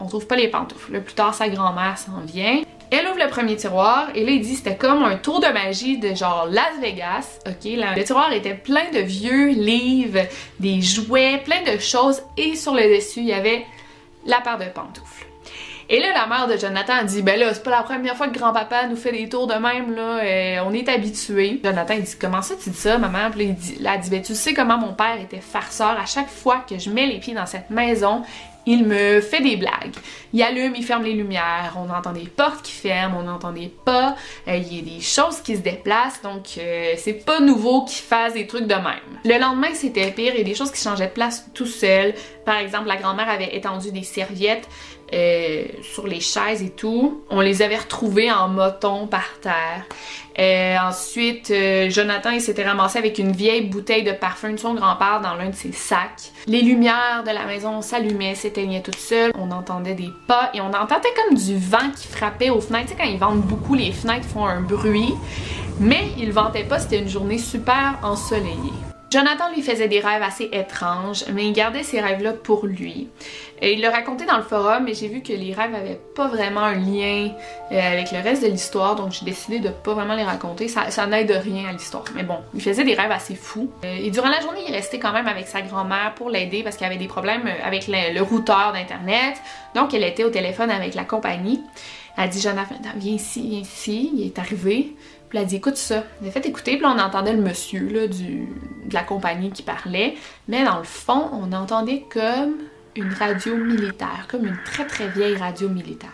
on 0.00 0.06
trouve 0.06 0.26
pas 0.26 0.36
les 0.36 0.48
pantoufles. 0.48 1.00
Plus 1.00 1.14
tard, 1.14 1.34
sa 1.34 1.48
grand-mère 1.48 1.98
s'en 1.98 2.20
vient. 2.20 2.62
Elle 2.90 3.06
ouvre 3.08 3.18
le 3.18 3.28
premier 3.28 3.56
tiroir 3.56 4.10
et 4.14 4.24
là 4.24 4.30
il 4.30 4.40
dit 4.40 4.54
c'était 4.54 4.76
comme 4.76 5.02
un 5.02 5.16
tour 5.16 5.40
de 5.40 5.48
magie 5.48 5.98
de 5.98 6.14
genre 6.14 6.46
Las 6.48 6.78
Vegas, 6.80 7.40
ok? 7.44 7.64
le 7.64 8.04
tiroir 8.04 8.32
était 8.32 8.54
plein 8.54 8.90
de 8.92 9.00
vieux 9.00 9.48
livres, 9.48 10.20
des 10.60 10.80
jouets, 10.82 11.42
plein 11.44 11.62
de 11.62 11.80
choses 11.80 12.22
et 12.36 12.54
sur 12.54 12.74
le 12.74 12.82
dessus 12.82 13.20
il 13.20 13.26
y 13.26 13.32
avait 13.32 13.66
la 14.24 14.40
paire 14.40 14.58
de 14.58 14.66
pantoufles. 14.66 15.26
Et 15.88 16.00
là, 16.00 16.12
la 16.12 16.26
mère 16.26 16.48
de 16.48 16.56
Jonathan 16.56 17.04
dit 17.04 17.22
Ben 17.22 17.38
là, 17.38 17.54
c'est 17.54 17.62
pas 17.62 17.70
la 17.70 17.82
première 17.82 18.16
fois 18.16 18.26
que 18.26 18.36
grand-papa 18.36 18.86
nous 18.88 18.96
fait 18.96 19.12
des 19.12 19.28
tours 19.28 19.46
de 19.46 19.54
même, 19.54 19.94
là, 19.94 20.18
euh, 20.18 20.58
on 20.66 20.72
est 20.72 20.88
habitué. 20.88 21.60
Jonathan, 21.62 21.94
il 21.94 22.02
dit 22.02 22.16
Comment 22.20 22.42
ça 22.42 22.54
tu 22.60 22.70
dis 22.70 22.76
ça, 22.76 22.98
maman? 22.98 23.30
Puis 23.30 23.44
là, 23.44 23.50
il 23.50 23.54
dit, 23.54 23.76
là, 23.80 23.96
dit 23.96 24.10
Ben 24.10 24.20
tu 24.20 24.34
sais 24.34 24.52
comment 24.52 24.78
mon 24.78 24.94
père 24.94 25.20
était 25.20 25.40
farceur. 25.40 25.96
À 25.98 26.06
chaque 26.06 26.28
fois 26.28 26.64
que 26.68 26.76
je 26.76 26.90
mets 26.90 27.06
les 27.06 27.18
pieds 27.18 27.34
dans 27.34 27.46
cette 27.46 27.70
maison, 27.70 28.22
il 28.66 28.84
me 28.84 29.20
fait 29.20 29.40
des 29.40 29.56
blagues. 29.56 29.94
Il 30.32 30.42
allume, 30.42 30.74
il 30.76 30.84
ferme 30.84 31.04
les 31.04 31.14
lumières, 31.14 31.76
on 31.76 31.88
entend 31.88 32.12
des 32.12 32.26
portes 32.26 32.62
qui 32.62 32.72
ferment, 32.72 33.18
on 33.24 33.28
entend 33.28 33.52
des 33.52 33.68
pas, 33.68 34.16
euh, 34.48 34.56
il 34.56 34.76
y 34.76 34.80
a 34.80 34.96
des 34.96 35.00
choses 35.00 35.40
qui 35.40 35.56
se 35.56 35.62
déplacent, 35.62 36.20
donc 36.22 36.58
euh, 36.58 36.94
c'est 36.98 37.24
pas 37.24 37.40
nouveau 37.40 37.84
qu'il 37.84 38.02
fasse 38.02 38.34
des 38.34 38.46
trucs 38.46 38.66
de 38.66 38.74
même. 38.74 39.20
Le 39.24 39.38
lendemain, 39.40 39.72
c'était 39.72 40.10
pire, 40.10 40.32
il 40.34 40.38
y 40.38 40.40
a 40.42 40.44
des 40.44 40.54
choses 40.54 40.72
qui 40.72 40.82
changeaient 40.82 41.06
de 41.06 41.12
place 41.12 41.48
tout 41.54 41.66
seul. 41.66 42.14
Par 42.44 42.58
exemple, 42.58 42.88
la 42.88 42.96
grand-mère 42.96 43.28
avait 43.28 43.56
étendu 43.56 43.92
des 43.92 44.02
serviettes 44.02 44.68
euh, 45.12 45.64
sur 45.82 46.06
les 46.06 46.20
chaises 46.20 46.62
et 46.62 46.70
tout. 46.70 47.22
On 47.30 47.40
les 47.40 47.62
avait 47.62 47.76
retrouvées 47.76 48.30
en 48.30 48.48
moton 48.48 49.06
par 49.06 49.38
terre. 49.40 49.84
Euh, 50.38 50.76
ensuite, 50.78 51.50
euh, 51.50 51.88
Jonathan, 51.88 52.30
il 52.30 52.40
s'était 52.40 52.64
ramassé 52.64 52.98
avec 52.98 53.18
une 53.18 53.32
vieille 53.32 53.62
bouteille 53.62 54.02
de 54.02 54.12
parfum 54.12 54.50
de 54.50 54.58
son 54.58 54.74
grand-père 54.74 55.20
dans 55.22 55.34
l'un 55.34 55.50
de 55.50 55.54
ses 55.54 55.72
sacs. 55.72 56.32
Les 56.46 56.60
lumières 56.60 57.22
de 57.26 57.30
la 57.30 57.46
maison 57.46 57.80
s'allumaient, 57.80 58.34
s'éteignaient 58.34 58.82
toutes 58.82 58.98
seules. 58.98 59.32
On 59.38 59.50
entendait 59.50 59.94
des 59.94 60.10
pas 60.26 60.50
et 60.52 60.60
on 60.60 60.68
entendait 60.68 61.08
comme 61.24 61.36
du 61.36 61.56
vent 61.56 61.90
qui 61.96 62.08
frappait 62.08 62.50
aux 62.50 62.60
fenêtres. 62.60 62.90
Tu 62.90 62.96
sais, 62.96 63.02
quand 63.02 63.08
ils 63.08 63.18
vendent 63.18 63.42
beaucoup, 63.42 63.74
les 63.74 63.92
fenêtres 63.92 64.26
font 64.26 64.44
un 64.44 64.60
bruit. 64.60 65.14
Mais 65.78 66.08
il 66.18 66.32
ventait 66.32 66.64
pas, 66.64 66.78
c'était 66.78 66.98
une 66.98 67.08
journée 67.08 67.38
super 67.38 67.98
ensoleillée. 68.02 68.72
Jonathan 69.16 69.50
lui 69.50 69.62
faisait 69.62 69.88
des 69.88 70.00
rêves 70.00 70.22
assez 70.22 70.50
étranges, 70.52 71.24
mais 71.32 71.46
il 71.46 71.54
gardait 71.54 71.82
ces 71.82 72.02
rêves-là 72.02 72.34
pour 72.34 72.66
lui. 72.66 73.08
Et 73.62 73.72
il 73.72 73.80
le 73.80 73.88
racontait 73.88 74.26
dans 74.26 74.36
le 74.36 74.42
forum, 74.42 74.84
mais 74.84 74.92
j'ai 74.92 75.08
vu 75.08 75.22
que 75.22 75.32
les 75.32 75.54
rêves 75.54 75.74
avaient 75.74 75.98
pas 76.14 76.28
vraiment 76.28 76.60
un 76.60 76.74
lien 76.74 77.30
euh, 77.72 77.92
avec 77.92 78.12
le 78.12 78.18
reste 78.18 78.42
de 78.42 78.48
l'histoire, 78.48 78.94
donc 78.94 79.12
j'ai 79.12 79.24
décidé 79.24 79.58
de 79.58 79.70
pas 79.70 79.94
vraiment 79.94 80.14
les 80.14 80.22
raconter. 80.22 80.68
Ça, 80.68 81.06
n'aide 81.06 81.30
rien 81.30 81.70
à 81.70 81.72
l'histoire. 81.72 82.04
Mais 82.14 82.24
bon, 82.24 82.40
il 82.52 82.60
faisait 82.60 82.84
des 82.84 82.92
rêves 82.92 83.10
assez 83.10 83.36
fous. 83.36 83.70
Euh, 83.86 83.96
et 84.02 84.10
durant 84.10 84.28
la 84.28 84.42
journée, 84.42 84.60
il 84.68 84.74
restait 84.74 84.98
quand 84.98 85.12
même 85.12 85.28
avec 85.28 85.48
sa 85.48 85.62
grand-mère 85.62 86.12
pour 86.14 86.28
l'aider 86.28 86.62
parce 86.62 86.76
qu'il 86.76 86.86
avait 86.86 86.98
des 86.98 87.08
problèmes 87.08 87.48
avec 87.64 87.88
le, 87.88 88.12
le 88.12 88.20
routeur 88.20 88.74
d'Internet. 88.74 89.36
Donc, 89.74 89.94
elle 89.94 90.04
était 90.04 90.24
au 90.24 90.30
téléphone 90.30 90.70
avec 90.70 90.94
la 90.94 91.04
compagnie. 91.04 91.62
Elle 92.16 92.30
dit 92.30 92.40
Jonathan, 92.40 92.74
viens 92.96 93.14
ici, 93.14 93.48
viens 93.48 93.60
ici. 93.60 94.10
Il 94.14 94.26
est 94.26 94.38
arrivé. 94.38 94.96
Puis 95.28 95.38
elle 95.38 95.44
a 95.44 95.46
dit 95.46 95.56
écoute 95.56 95.76
ça. 95.76 96.04
Elle 96.22 96.28
a 96.28 96.30
fait 96.30 96.46
écouter, 96.46 96.72
puis 96.72 96.82
là, 96.82 96.94
on 96.96 96.98
entendait 96.98 97.32
le 97.32 97.42
monsieur 97.42 97.88
là, 97.88 98.06
du, 98.06 98.48
de 98.86 98.94
la 98.94 99.02
compagnie 99.02 99.50
qui 99.50 99.62
parlait. 99.62 100.14
Mais 100.48 100.64
dans 100.64 100.78
le 100.78 100.84
fond, 100.84 101.28
on 101.32 101.52
entendait 101.52 102.04
comme 102.10 102.56
une 102.94 103.12
radio 103.12 103.56
militaire, 103.56 104.26
comme 104.28 104.46
une 104.46 104.58
très 104.64 104.86
très 104.86 105.08
vieille 105.08 105.36
radio 105.36 105.68
militaire. 105.68 106.10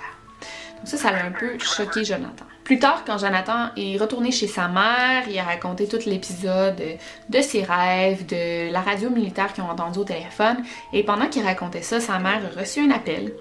Donc 0.79 0.89
ça, 0.89 0.97
ça 0.97 1.13
l'a 1.13 1.25
un 1.25 1.31
peu 1.31 1.59
choqué 1.59 2.05
Jonathan. 2.05 2.47
Plus 2.65 2.79
tard, 2.79 3.05
quand 3.05 3.19
Jonathan 3.19 3.71
est 3.77 3.97
retourné 3.97 4.31
chez 4.31 4.47
sa 4.47 4.69
mère, 4.69 5.25
il 5.29 5.39
a 5.39 5.43
raconté 5.43 5.89
tout 5.89 5.99
l'épisode 6.07 6.81
de 7.29 7.41
ses 7.41 7.63
rêves, 7.63 8.25
de 8.27 8.73
la 8.73 8.81
radio 8.81 9.11
militaire 9.11 9.53
qu'ils 9.53 9.65
ont 9.65 9.71
entendu 9.71 9.99
au 9.99 10.05
téléphone. 10.05 10.59
Et 10.93 11.03
pendant 11.03 11.27
qu'il 11.27 11.43
racontait 11.43 11.83
ça, 11.83 12.01
sa 12.01 12.19
mère 12.19 12.41
a 12.45 12.61
reçu 12.61 12.81
un 12.81 12.91
appel. 12.91 13.33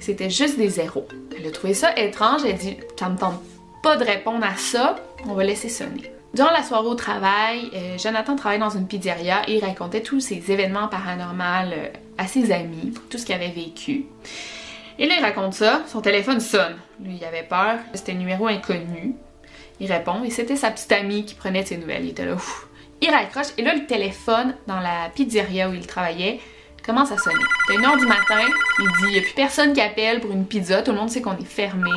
C'était 0.00 0.30
juste 0.30 0.58
des 0.58 0.68
zéros. 0.68 1.06
Elle 1.38 1.46
a 1.46 1.50
trouvé 1.50 1.74
ça 1.74 1.96
étrange. 1.96 2.42
Elle 2.44 2.54
a 2.54 2.58
dit 2.58 2.76
Ça 2.98 3.08
me 3.08 3.16
tente 3.16 3.40
pas 3.82 3.96
de 3.96 4.04
répondre 4.04 4.44
à 4.44 4.56
ça, 4.56 4.96
on 5.28 5.34
va 5.34 5.44
laisser 5.44 5.68
sonner. 5.68 6.10
Durant 6.32 6.50
la 6.50 6.62
soirée 6.62 6.88
au 6.88 6.94
travail, 6.94 7.70
euh, 7.74 7.96
Jonathan 7.96 8.34
travaillait 8.34 8.64
dans 8.64 8.70
une 8.70 8.88
pizzeria 8.88 9.42
et 9.46 9.58
il 9.58 9.64
racontait 9.64 10.00
tous 10.00 10.20
ses 10.20 10.50
événements 10.50 10.88
paranormaux 10.88 11.70
euh, 11.70 11.88
à 12.18 12.26
ses 12.26 12.50
amis, 12.50 12.94
tout 13.08 13.18
ce 13.18 13.26
qu'il 13.26 13.34
avait 13.34 13.50
vécu. 13.50 14.06
Et 14.98 15.06
là, 15.06 15.14
il 15.18 15.22
raconte 15.22 15.54
ça, 15.54 15.82
son 15.86 16.00
téléphone 16.00 16.40
sonne. 16.40 16.76
Lui, 17.00 17.16
il 17.20 17.24
avait 17.24 17.42
peur, 17.42 17.78
c'était 17.94 18.12
un 18.12 18.16
numéro 18.16 18.46
inconnu. 18.46 19.14
Il 19.80 19.90
répond 19.90 20.22
et 20.22 20.30
c'était 20.30 20.56
sa 20.56 20.70
petite 20.70 20.92
amie 20.92 21.24
qui 21.24 21.34
prenait 21.34 21.64
ses 21.64 21.76
nouvelles. 21.76 22.04
Il 22.04 22.10
était 22.10 22.24
là. 22.24 22.36
Il 23.00 23.10
raccroche 23.10 23.48
et 23.58 23.62
là, 23.62 23.74
le 23.74 23.86
téléphone 23.86 24.54
dans 24.66 24.80
la 24.80 25.10
pizzeria 25.14 25.68
où 25.68 25.74
il 25.74 25.86
travaillait 25.86 26.40
commence 26.84 27.10
à 27.10 27.18
sonner. 27.18 27.42
C'est 27.66 27.74
1h 27.74 27.98
du 27.98 28.06
matin, 28.06 28.40
il 28.78 28.86
dit, 28.86 29.04
il 29.08 29.12
n'y 29.12 29.18
a 29.18 29.22
plus 29.22 29.34
personne 29.34 29.72
qui 29.72 29.80
appelle 29.80 30.20
pour 30.20 30.30
une 30.30 30.46
pizza, 30.46 30.82
tout 30.82 30.92
le 30.92 30.98
monde 30.98 31.10
sait 31.10 31.22
qu'on 31.22 31.36
est 31.36 31.44
fermé. 31.44 31.90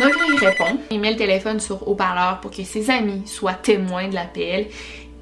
Donc 0.00 0.16
là, 0.16 0.24
il 0.28 0.38
répond. 0.38 0.78
Il 0.90 1.00
met 1.00 1.12
le 1.12 1.16
téléphone 1.16 1.60
sur 1.60 1.86
haut-parleur 1.88 2.40
pour 2.40 2.50
que 2.50 2.64
ses 2.64 2.90
amis 2.90 3.26
soient 3.26 3.54
témoins 3.54 4.08
de 4.08 4.14
l'appel. 4.14 4.66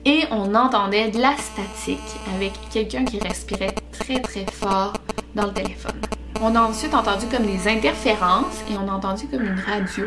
Et 0.04 0.24
on 0.30 0.54
entendait 0.54 1.08
de 1.08 1.20
la 1.20 1.36
statique 1.36 1.98
avec 2.34 2.52
quelqu'un 2.72 3.04
qui 3.04 3.18
respirait 3.18 3.74
très 3.92 4.20
très 4.20 4.46
fort 4.50 4.94
dans 5.34 5.46
le 5.46 5.52
téléphone. 5.52 6.00
On 6.42 6.54
a 6.54 6.60
ensuite 6.62 6.94
entendu 6.94 7.26
comme 7.26 7.44
des 7.44 7.68
interférences 7.68 8.62
et 8.70 8.74
on 8.78 8.88
a 8.88 8.92
entendu 8.92 9.26
comme 9.28 9.42
une 9.42 9.60
radio 9.60 10.06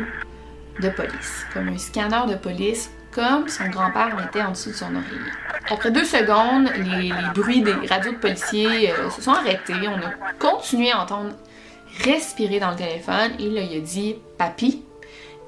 de 0.80 0.88
police, 0.88 1.46
comme 1.52 1.68
un 1.68 1.78
scanner 1.78 2.22
de 2.28 2.34
police, 2.34 2.90
comme 3.12 3.48
son 3.48 3.68
grand-père 3.68 4.16
mettait 4.16 4.42
en 4.42 4.50
dessous 4.50 4.70
de 4.70 4.74
son 4.74 4.96
oreiller. 4.96 5.32
Après 5.70 5.92
deux 5.92 6.04
secondes, 6.04 6.68
les, 6.76 7.12
bruits 7.34 7.62
des 7.62 7.74
radios 7.86 8.12
de 8.12 8.16
policiers 8.16 8.90
euh, 8.90 9.10
se 9.10 9.22
sont 9.22 9.30
arrêtés. 9.30 9.74
On 9.86 9.94
a 9.94 10.32
continué 10.40 10.90
à 10.90 11.02
entendre 11.02 11.30
respirer 12.02 12.58
dans 12.58 12.70
le 12.70 12.76
téléphone 12.76 13.30
et 13.38 13.44
il 13.44 13.56
a 13.56 13.80
dit 13.80 14.16
Papy. 14.36 14.82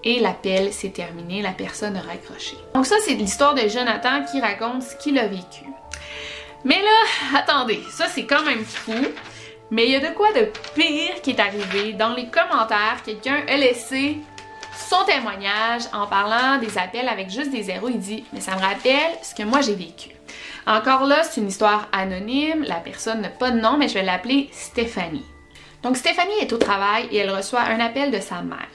Et 0.04 0.20
l'appel 0.20 0.72
s'est 0.72 0.90
terminé, 0.90 1.42
la 1.42 1.50
personne 1.50 1.96
a 1.96 2.00
raccroché. 2.00 2.56
Donc, 2.74 2.86
ça, 2.86 2.94
c'est 3.04 3.14
l'histoire 3.14 3.54
de 3.54 3.66
Jonathan 3.66 4.24
qui 4.30 4.40
raconte 4.40 4.84
ce 4.84 4.94
qu'il 4.94 5.18
a 5.18 5.26
vécu. 5.26 5.64
Mais 6.64 6.80
là, 6.80 7.38
attendez, 7.40 7.82
ça 7.90 8.06
c'est 8.06 8.24
quand 8.24 8.44
même 8.44 8.64
fou. 8.64 8.92
Mais 9.70 9.86
il 9.86 9.92
y 9.92 9.96
a 9.96 10.00
de 10.00 10.14
quoi 10.14 10.32
de 10.32 10.50
pire 10.74 11.20
qui 11.22 11.30
est 11.30 11.40
arrivé. 11.40 11.92
Dans 11.92 12.14
les 12.14 12.26
commentaires, 12.26 13.02
quelqu'un 13.04 13.42
a 13.48 13.56
laissé 13.56 14.18
son 14.88 15.04
témoignage 15.04 15.82
en 15.92 16.06
parlant 16.06 16.58
des 16.58 16.78
appels 16.78 17.08
avec 17.08 17.30
juste 17.30 17.50
des 17.50 17.64
zéros. 17.64 17.88
Il 17.88 17.98
dit 17.98 18.24
Mais 18.32 18.40
ça 18.40 18.54
me 18.54 18.60
rappelle 18.60 19.18
ce 19.22 19.34
que 19.34 19.42
moi 19.42 19.60
j'ai 19.60 19.74
vécu. 19.74 20.10
Encore 20.66 21.04
là, 21.04 21.22
c'est 21.24 21.40
une 21.40 21.48
histoire 21.48 21.88
anonyme. 21.92 22.64
La 22.64 22.76
personne 22.76 23.20
n'a 23.20 23.28
pas 23.28 23.50
de 23.50 23.60
nom, 23.60 23.76
mais 23.76 23.88
je 23.88 23.94
vais 23.94 24.02
l'appeler 24.02 24.48
Stéphanie. 24.52 25.24
Donc 25.82 25.96
Stéphanie 25.96 26.38
est 26.40 26.52
au 26.52 26.58
travail 26.58 27.08
et 27.10 27.18
elle 27.18 27.30
reçoit 27.30 27.60
un 27.60 27.80
appel 27.80 28.10
de 28.10 28.20
sa 28.20 28.42
mère. 28.42 28.68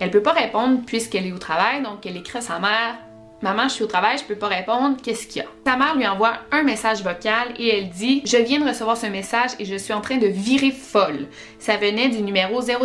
Elle 0.00 0.10
peut 0.10 0.22
pas 0.22 0.32
répondre 0.32 0.80
puisqu'elle 0.86 1.26
est 1.26 1.32
au 1.32 1.38
travail, 1.38 1.82
donc 1.82 2.04
elle 2.04 2.16
écrit 2.16 2.38
à 2.38 2.42
sa 2.42 2.58
mère 2.58 2.96
Maman, 3.44 3.64
je 3.64 3.74
suis 3.74 3.84
au 3.84 3.88
travail, 3.88 4.16
je 4.16 4.24
peux 4.24 4.36
pas 4.36 4.48
répondre, 4.48 4.96
qu'est-ce 5.02 5.26
qu'il 5.26 5.42
y 5.42 5.44
a? 5.44 5.48
Sa 5.66 5.76
mère 5.76 5.96
lui 5.96 6.06
envoie 6.06 6.32
un 6.50 6.62
message 6.62 7.02
vocal 7.02 7.48
et 7.58 7.76
elle 7.76 7.90
dit 7.90 8.22
Je 8.24 8.38
viens 8.38 8.58
de 8.58 8.66
recevoir 8.66 8.96
ce 8.96 9.04
message 9.04 9.50
et 9.58 9.66
je 9.66 9.76
suis 9.76 9.92
en 9.92 10.00
train 10.00 10.16
de 10.16 10.26
virer 10.26 10.70
folle. 10.70 11.26
Ça 11.58 11.76
venait 11.76 12.08
du 12.08 12.22
numéro 12.22 12.62
000 12.62 12.82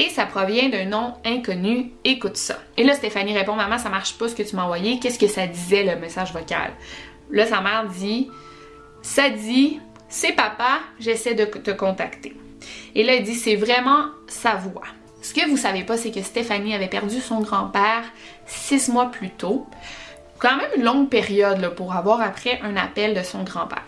et 0.00 0.08
ça 0.08 0.26
provient 0.26 0.68
d'un 0.68 0.84
nom 0.84 1.14
inconnu. 1.24 1.92
Écoute 2.02 2.36
ça. 2.36 2.58
Et 2.76 2.82
là, 2.82 2.94
Stéphanie 2.94 3.38
répond 3.38 3.54
Maman, 3.54 3.78
ça 3.78 3.88
marche 3.88 4.18
pas 4.18 4.26
ce 4.26 4.34
que 4.34 4.42
tu 4.42 4.56
m'as 4.56 4.64
envoyé. 4.64 4.98
Qu'est-ce 4.98 5.20
que 5.20 5.28
ça 5.28 5.46
disait 5.46 5.84
le 5.84 5.94
message 6.00 6.32
vocal? 6.32 6.72
Là, 7.30 7.46
sa 7.46 7.60
mère 7.60 7.86
dit 7.86 8.28
Ça 9.00 9.30
dit 9.30 9.78
C'est 10.08 10.32
papa, 10.32 10.80
j'essaie 10.98 11.34
de 11.34 11.44
te 11.44 11.70
contacter. 11.70 12.34
Et 12.96 13.04
là, 13.04 13.14
elle 13.14 13.22
dit 13.22 13.36
C'est 13.36 13.54
vraiment 13.54 14.06
sa 14.26 14.56
voix. 14.56 14.88
Ce 15.22 15.34
que 15.34 15.48
vous 15.48 15.56
savez 15.56 15.84
pas, 15.84 15.96
c'est 15.96 16.10
que 16.10 16.22
Stéphanie 16.22 16.74
avait 16.74 16.88
perdu 16.88 17.20
son 17.20 17.40
grand-père 17.40 18.04
six 18.46 18.88
mois 18.88 19.10
plus 19.10 19.30
tôt. 19.30 19.66
Quand 20.38 20.56
même 20.56 20.70
une 20.76 20.84
longue 20.84 21.10
période 21.10 21.74
pour 21.74 21.94
avoir 21.94 22.22
après 22.22 22.58
un 22.62 22.76
appel 22.76 23.14
de 23.14 23.22
son 23.22 23.42
grand-père. 23.42 23.84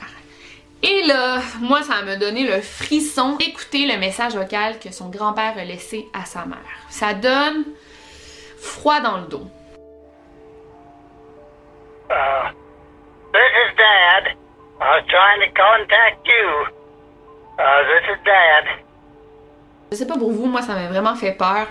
Et 0.82 1.02
là, 1.06 1.40
moi, 1.60 1.82
ça 1.82 2.02
m'a 2.02 2.16
donné 2.16 2.44
le 2.44 2.60
frisson 2.60 3.36
d'écouter 3.36 3.86
le 3.86 3.98
message 3.98 4.34
vocal 4.34 4.78
que 4.78 4.92
son 4.92 5.08
grand-père 5.08 5.56
a 5.56 5.64
laissé 5.64 6.06
à 6.12 6.24
sa 6.24 6.44
mère. 6.44 6.58
Ça 6.90 7.14
donne 7.14 7.64
froid 8.58 9.00
dans 9.00 9.18
le 9.18 9.26
dos. 9.26 9.46
Uh, 12.10 12.50
this 13.32 13.52
is 13.64 13.76
Dad. 13.76 14.36
I 14.80 14.98
was 14.98 15.06
trying 15.08 15.40
to 15.40 15.48
contact 15.54 16.26
you. 16.26 16.66
Uh, 17.58 17.82
this 17.84 18.04
is 18.10 18.20
Dad. 18.24 18.81
Je 19.92 19.96
sais 19.98 20.06
pas 20.06 20.16
pour 20.16 20.32
vous, 20.32 20.46
moi 20.46 20.62
ça 20.62 20.72
m'a 20.72 20.88
vraiment 20.88 21.14
fait 21.14 21.32
peur. 21.32 21.66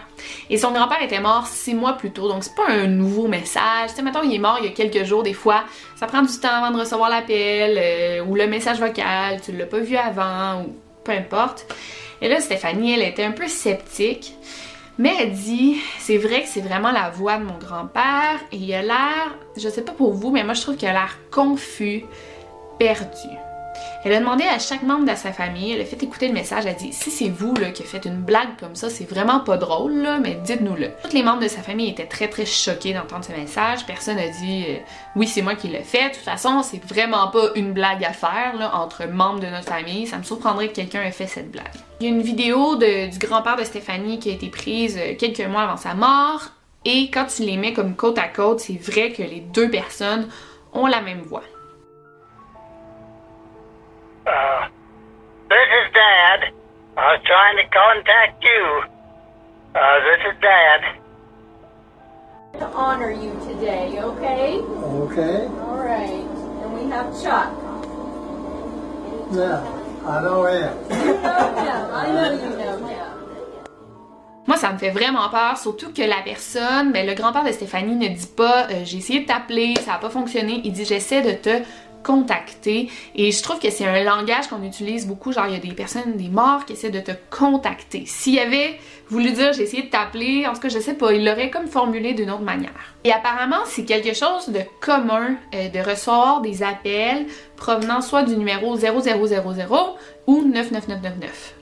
Et 0.51 0.57
son 0.59 0.71
grand-père 0.71 1.01
était 1.01 1.19
mort 1.19 1.47
six 1.47 1.73
mois 1.73 1.93
plus 1.93 2.11
tôt, 2.11 2.29
donc 2.29 2.43
c'est 2.43 2.53
pas 2.53 2.69
un 2.69 2.85
nouveau 2.85 3.27
message. 3.27 3.89
Tu 3.89 3.95
sais, 3.95 4.01
mettons, 4.03 4.21
il 4.21 4.35
est 4.35 4.37
mort 4.37 4.59
il 4.61 4.65
y 4.65 4.67
a 4.67 4.71
quelques 4.71 5.05
jours, 5.05 5.23
des 5.23 5.33
fois, 5.33 5.63
ça 5.95 6.05
prend 6.05 6.21
du 6.21 6.39
temps 6.39 6.63
avant 6.63 6.69
de 6.69 6.79
recevoir 6.79 7.09
l'appel, 7.09 7.79
euh, 7.81 8.23
ou 8.23 8.35
le 8.35 8.45
message 8.45 8.79
vocal, 8.79 9.41
tu 9.41 9.53
l'as 9.53 9.65
pas 9.65 9.79
vu 9.79 9.97
avant, 9.97 10.61
ou 10.61 10.75
peu 11.03 11.13
importe. 11.13 11.65
Et 12.21 12.29
là, 12.29 12.39
Stéphanie, 12.41 12.93
elle 12.93 13.01
était 13.01 13.23
un 13.23 13.31
peu 13.31 13.47
sceptique. 13.47 14.35
Mais 14.99 15.15
elle 15.19 15.31
dit, 15.31 15.77
c'est 15.97 16.19
vrai 16.19 16.43
que 16.43 16.47
c'est 16.47 16.61
vraiment 16.61 16.91
la 16.91 17.09
voix 17.09 17.37
de 17.37 17.43
mon 17.43 17.57
grand-père, 17.57 18.39
et 18.51 18.57
il 18.57 18.71
a 18.71 18.83
l'air, 18.83 19.35
je 19.57 19.67
sais 19.67 19.81
pas 19.81 19.93
pour 19.93 20.13
vous, 20.13 20.29
mais 20.29 20.43
moi 20.43 20.53
je 20.53 20.61
trouve 20.61 20.75
qu'il 20.75 20.89
a 20.89 20.93
l'air 20.93 21.17
confus, 21.31 22.05
perdu. 22.77 23.29
Elle 24.03 24.13
a 24.13 24.19
demandé 24.19 24.43
à 24.43 24.59
chaque 24.59 24.83
membre 24.83 25.11
de 25.11 25.15
sa 25.15 25.31
famille, 25.31 25.73
elle 25.73 25.81
a 25.81 25.85
fait 25.85 26.01
écouter 26.01 26.27
le 26.27 26.33
message, 26.33 26.65
elle 26.65 26.71
a 26.71 26.77
dit 26.77 26.91
si 26.93 27.11
c'est 27.11 27.29
vous 27.29 27.53
là, 27.55 27.71
qui 27.71 27.83
faites 27.83 28.05
une 28.05 28.21
blague 28.21 28.57
comme 28.59 28.75
ça, 28.75 28.89
c'est 28.89 29.09
vraiment 29.09 29.39
pas 29.39 29.57
drôle, 29.57 30.07
mais 30.21 30.38
dites-nous-le. 30.43 30.89
Tous 31.03 31.15
les 31.15 31.23
membres 31.23 31.41
de 31.41 31.47
sa 31.47 31.61
famille 31.61 31.89
étaient 31.89 32.05
très 32.05 32.27
très 32.27 32.45
choqués 32.45 32.93
d'entendre 32.93 33.25
ce 33.25 33.31
message. 33.31 33.85
Personne 33.85 34.17
n'a 34.17 34.29
dit 34.29 34.65
euh, 34.69 34.77
oui, 35.15 35.27
c'est 35.27 35.41
moi 35.41 35.55
qui 35.55 35.67
l'ai 35.67 35.83
fait. 35.83 36.09
De 36.09 36.15
toute 36.15 36.23
façon, 36.23 36.63
c'est 36.63 36.83
vraiment 36.83 37.27
pas 37.27 37.50
une 37.55 37.73
blague 37.73 38.03
à 38.03 38.13
faire 38.13 38.71
entre 38.73 39.05
membres 39.07 39.39
de 39.39 39.47
notre 39.47 39.67
famille. 39.67 40.07
Ça 40.07 40.17
me 40.17 40.23
surprendrait 40.23 40.69
que 40.69 40.75
quelqu'un 40.75 41.03
ait 41.03 41.11
fait 41.11 41.27
cette 41.27 41.51
blague. 41.51 41.65
Il 42.00 42.07
y 42.07 42.09
a 42.09 42.13
une 42.13 42.21
vidéo 42.21 42.75
du 42.77 43.19
grand-père 43.19 43.57
de 43.57 43.63
Stéphanie 43.63 44.19
qui 44.19 44.29
a 44.29 44.33
été 44.33 44.50
prise 44.50 44.97
euh, 44.97 45.15
quelques 45.17 45.45
mois 45.47 45.63
avant 45.63 45.77
sa 45.77 45.93
mort. 45.93 46.51
Et 46.83 47.11
quand 47.11 47.25
tu 47.25 47.43
les 47.43 47.57
mets 47.57 47.73
comme 47.73 47.95
côte 47.95 48.17
à 48.17 48.27
côte, 48.27 48.59
c'est 48.59 48.81
vrai 48.81 49.11
que 49.11 49.21
les 49.21 49.41
deux 49.53 49.69
personnes 49.69 50.27
ont 50.73 50.88
la 50.88 51.01
même 51.01 51.21
voix. 51.21 51.43
Uh, 54.31 54.69
this 55.50 55.69
is 55.79 55.93
Dad. 55.93 56.53
I 56.95 57.13
was 57.13 57.21
trying 57.25 57.57
to 57.57 57.67
contact 57.67 58.43
you. 58.43 58.83
Uh, 59.75 60.00
this 60.07 60.21
is 60.31 60.41
Dad. 60.41 61.01
to 62.59 62.65
honor 62.67 63.11
you 63.11 63.31
today, 63.47 64.00
okay? 64.00 64.59
Okay. 64.59 65.47
All 65.67 65.83
right. 65.83 66.23
And 66.61 66.73
we 66.73 66.89
have 66.91 67.07
Chuck. 67.21 67.50
Yeah, 69.31 69.63
I 70.05 70.21
know 70.21 70.45
him. 70.45 70.71
You 70.89 71.13
know 71.13 71.47
him. 71.67 71.85
I 71.91 72.11
know 72.11 72.31
you 72.31 72.50
know 72.57 72.88
him. 72.88 73.07
Moi, 74.47 74.57
ça 74.57 74.73
me 74.73 74.77
fait 74.77 74.89
vraiment 74.89 75.29
peur, 75.29 75.57
surtout 75.57 75.93
que 75.93 76.01
la 76.01 76.21
personne, 76.25 76.91
ben, 76.91 77.05
le 77.07 77.13
grand-père 77.13 77.45
de 77.45 77.51
Stéphanie 77.51 77.95
ne 77.95 78.09
dit 78.09 78.27
pas 78.35 78.67
euh, 78.69 78.83
j'ai 78.83 78.97
essayé 78.97 79.21
de 79.21 79.25
t'appeler, 79.25 79.75
ça 79.77 79.91
n'a 79.91 79.97
pas 79.97 80.09
fonctionné. 80.09 80.61
Il 80.65 80.73
dit 80.73 80.83
j'essaie 80.83 81.21
de 81.21 81.31
te 81.31 81.63
contacter. 82.03 82.89
Et 83.15 83.31
je 83.31 83.43
trouve 83.43 83.60
que 83.60 83.70
c'est 83.70 83.86
un 83.86 84.03
langage 84.03 84.48
qu'on 84.48 84.63
utilise 84.63 85.08
beaucoup. 85.08 85.31
Genre, 85.31 85.46
il 85.48 85.53
y 85.53 85.58
a 85.58 85.60
des 85.60 85.74
personnes, 85.74 86.15
des 86.15 86.29
morts 86.29 86.65
qui 86.65 86.74
essaient 86.74 86.89
de 86.89 87.00
te 87.00 87.12
contacter. 87.29 88.03
S'il 88.05 88.39
avait 88.39 88.79
voulu 89.10 89.31
dire 89.31 89.53
j'ai 89.53 89.63
essayé 89.63 89.84
de 89.84 89.89
t'appeler, 89.89 90.48
en 90.48 90.53
tout 90.53 90.62
cas, 90.62 90.70
je 90.70 90.79
sais 90.79 90.93
pas, 90.93 91.12
il 91.13 91.25
l'aurait 91.25 91.50
comme 91.50 91.67
formulé 91.67 92.13
d'une 92.13 92.31
autre 92.31 92.41
manière. 92.41 92.72
Et 93.03 93.12
apparemment, 93.12 93.63
c'est 93.65 93.86
quelque 93.86 94.13
chose 94.13 94.50
de 94.50 94.62
commun 94.79 95.36
euh, 95.53 95.70
de 95.70 95.79
recevoir 95.79 96.41
des 96.41 96.63
appels 96.63 97.25
provenant 97.58 98.01
soit 98.01 98.24
du 98.24 98.36
numéro 98.38 98.75
0000 98.75 98.96
ou 100.27 100.43
99999. 100.43 101.55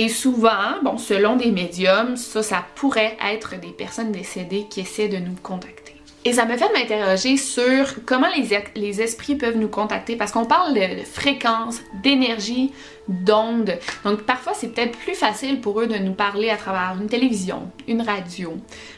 Et 0.00 0.08
souvent, 0.08 0.80
bon, 0.84 0.96
selon 0.96 1.34
des 1.34 1.50
médiums, 1.50 2.16
ça, 2.16 2.44
ça 2.44 2.64
pourrait 2.76 3.16
être 3.32 3.58
des 3.60 3.72
personnes 3.72 4.12
décédées 4.12 4.66
qui 4.70 4.80
essaient 4.80 5.08
de 5.08 5.18
nous 5.18 5.34
contacter. 5.42 5.97
Et 6.24 6.32
ça 6.32 6.44
me 6.44 6.56
fait 6.56 6.70
m'interroger 6.72 7.36
sur 7.36 8.04
comment 8.04 8.26
les, 8.36 8.48
les, 8.74 9.00
esprits 9.00 9.36
peuvent 9.36 9.56
nous 9.56 9.68
contacter 9.68 10.16
parce 10.16 10.32
qu'on 10.32 10.44
parle 10.44 10.74
de, 10.74 11.00
de 11.00 11.04
fréquence, 11.04 11.80
d'énergie, 12.02 12.72
d'ondes. 13.08 13.78
Donc 14.04 14.22
parfois 14.22 14.52
c'est 14.54 14.68
peut-être 14.68 14.96
plus 14.98 15.14
facile 15.14 15.60
pour 15.60 15.80
eux 15.80 15.86
de 15.86 15.96
nous 15.96 16.12
parler 16.12 16.50
à 16.50 16.56
travers 16.56 16.96
une 17.00 17.08
télévision, 17.08 17.70
une 17.86 18.02
radio, 18.02 18.56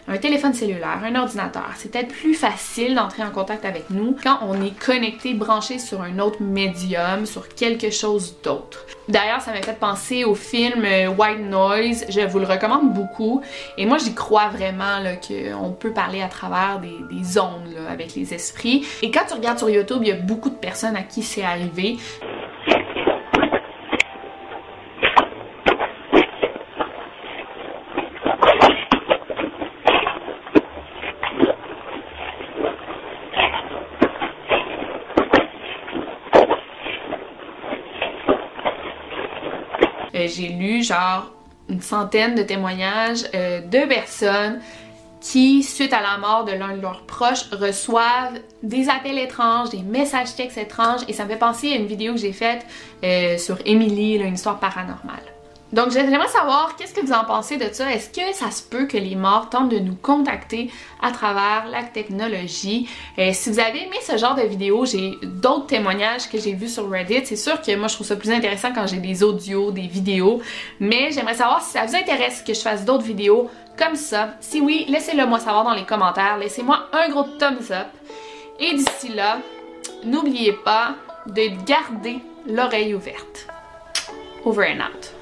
un 0.09 0.19
téléphone 0.19 0.53
cellulaire, 0.55 1.01
un 1.05 1.15
ordinateur. 1.15 1.71
C'est 1.77 1.91
peut-être 1.91 2.09
plus 2.09 2.35
facile 2.35 2.95
d'entrer 2.95 3.23
en 3.23 3.31
contact 3.31 3.65
avec 3.65 3.91
nous 3.91 4.17
quand 4.23 4.39
on 4.43 4.61
est 4.63 4.79
connecté, 4.79 5.35
branché 5.35 5.79
sur 5.79 6.03
un 6.03 6.19
autre 6.19 6.43
médium, 6.43 7.27
sur 7.27 7.49
quelque 7.49 7.91
chose 7.91 8.37
d'autre. 8.43 8.87
D'ailleurs, 9.09 9.41
ça 9.41 9.53
m'a 9.53 9.63
fait 9.63 9.79
penser 9.79 10.25
au 10.25 10.35
film 10.35 10.85
White 11.19 11.41
Noise. 11.41 12.07
Je 12.09 12.21
vous 12.21 12.39
le 12.39 12.47
recommande 12.47 12.93
beaucoup. 12.93 13.43
Et 13.77 13.87
moi, 13.87 13.99
j'y 13.99 14.15
crois 14.15 14.49
vraiment 14.49 15.01
qu'on 15.27 15.73
peut 15.73 15.93
parler 15.93 16.23
à 16.23 16.29
travers 16.29 16.81
des, 16.81 16.95
des 17.11 17.39
ondes 17.39 17.77
avec 17.89 18.15
les 18.15 18.35
esprits. 18.35 18.87
Et 19.03 19.11
quand 19.11 19.25
tu 19.27 19.35
regardes 19.35 19.59
sur 19.59 19.69
YouTube, 19.69 19.99
il 20.03 20.09
y 20.09 20.13
a 20.13 20.17
beaucoup 20.17 20.51
de 20.51 20.55
personnes 20.55 20.97
à 20.97 21.03
qui 21.03 21.23
c'est 21.23 21.43
arrivé. 21.43 21.99
Euh, 40.15 40.27
j'ai 40.29 40.49
lu 40.49 40.83
genre 40.83 41.31
une 41.69 41.81
centaine 41.81 42.35
de 42.35 42.43
témoignages 42.43 43.25
euh, 43.35 43.61
de 43.61 43.87
personnes 43.87 44.61
qui, 45.21 45.63
suite 45.63 45.93
à 45.93 46.01
la 46.01 46.19
mort 46.19 46.45
de 46.45 46.53
l'un 46.53 46.77
de 46.77 46.81
leurs 46.81 47.03
proches, 47.03 47.51
reçoivent 47.53 48.39
des 48.63 48.89
appels 48.89 49.19
étranges, 49.19 49.71
des 49.71 49.83
messages 49.83 50.35
textes 50.35 50.59
étranges, 50.59 51.03
et 51.09 51.13
ça 51.13 51.25
me 51.25 51.31
fait 51.31 51.37
penser 51.37 51.73
à 51.73 51.77
une 51.77 51.87
vidéo 51.87 52.15
que 52.15 52.21
j'ai 52.21 52.33
faite 52.33 52.67
euh, 53.05 53.37
sur 53.37 53.59
là, 53.67 54.25
une 54.25 54.35
histoire 54.35 54.59
paranormale. 54.59 55.30
Donc 55.73 55.91
j'aimerais 55.93 56.27
savoir 56.27 56.75
qu'est-ce 56.77 56.93
que 56.93 57.01
vous 57.01 57.13
en 57.13 57.25
pensez 57.25 57.57
de 57.57 57.73
ça? 57.73 57.93
Est-ce 57.93 58.11
que 58.11 58.35
ça 58.35 58.51
se 58.51 58.63
peut 58.63 58.87
que 58.87 58.97
les 58.97 59.15
morts 59.15 59.51
tentent 59.51 59.69
de 59.69 59.79
nous 59.79 59.95
contacter 59.95 60.71
à 61.01 61.13
travers 61.13 61.69
la 61.71 61.85
technologie? 61.85 62.89
Euh, 63.19 63.31
si 63.33 63.51
vous 63.51 63.61
avez 63.61 63.85
aimé 63.85 63.97
ce 64.03 64.17
genre 64.17 64.35
de 64.35 64.43
vidéo, 64.43 64.85
j'ai 64.85 65.17
d'autres 65.23 65.67
témoignages 65.67 66.29
que 66.29 66.39
j'ai 66.39 66.55
vus 66.55 66.69
sur 66.69 66.91
Reddit. 66.91 67.25
C'est 67.25 67.37
sûr 67.37 67.61
que 67.63 67.77
moi 67.77 67.87
je 67.87 67.95
trouve 67.95 68.07
ça 68.07 68.17
plus 68.17 68.33
intéressant 68.33 68.73
quand 68.75 68.89
j'ai 68.89 68.97
des 68.97 69.23
audios, 69.23 69.71
des 69.71 69.87
vidéos. 69.87 70.43
Mais 70.81 71.13
j'aimerais 71.13 71.35
savoir 71.35 71.63
si 71.63 71.71
ça 71.71 71.87
vous 71.87 71.95
intéresse 71.95 72.43
que 72.45 72.53
je 72.53 72.61
fasse 72.61 72.85
d'autres 72.85 73.05
vidéos 73.05 73.49
comme 73.79 73.95
ça. 73.95 74.31
Si 74.41 74.61
oui, 74.61 74.87
laissez-le 74.89 75.25
moi 75.27 75.39
savoir 75.39 75.63
dans 75.63 75.75
les 75.75 75.85
commentaires. 75.85 76.37
Laissez-moi 76.37 76.89
un 76.93 77.09
gros 77.11 77.25
thumbs 77.39 77.71
up. 77.71 77.87
Et 78.59 78.75
d'ici 78.75 79.09
là, 79.15 79.39
n'oubliez 80.05 80.53
pas 80.53 80.97
de 81.27 81.65
garder 81.65 82.19
l'oreille 82.47 82.93
ouverte. 82.93 83.47
Over 84.45 84.67
and 84.73 84.81
out. 84.81 85.20